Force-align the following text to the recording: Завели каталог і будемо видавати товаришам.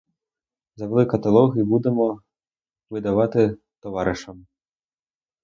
Завели 0.75 1.05
каталог 1.05 1.55
і 1.57 1.63
будемо 1.63 2.21
видавати 2.89 3.57
товаришам. 3.79 4.47